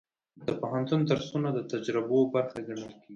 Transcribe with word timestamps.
د 0.47 0.49
پوهنتون 0.61 1.01
درسونه 1.09 1.49
د 1.53 1.59
تجربو 1.71 2.19
برخه 2.33 2.59
ګڼل 2.67 2.85
کېږي. 2.93 3.09